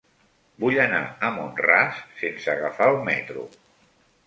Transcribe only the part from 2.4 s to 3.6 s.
agafar el metro.